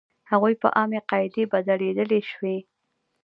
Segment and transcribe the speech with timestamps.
[0.31, 2.57] هغوی په عامې قاعدې بدلېدلی شوې.